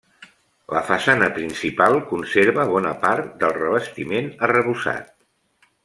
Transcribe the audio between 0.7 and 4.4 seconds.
La façana principal conserva bona part del revestiment